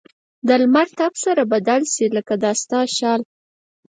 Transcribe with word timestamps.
د 0.47 0.49
لمر 0.61 0.87
تپ 0.97 1.13
سره 1.25 1.41
بدل 1.53 1.81
شي؛ 1.93 2.07
لکه 2.17 2.33
د 2.43 2.45
ستا 2.61 2.79
شال. 2.95 3.21